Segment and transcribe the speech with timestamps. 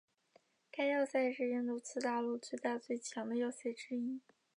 [0.71, 4.19] 该要塞是印度次大陆最大最强的要塞之一。